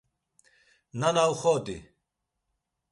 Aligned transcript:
Nana 0.99 1.23
uxodi! 1.33 1.77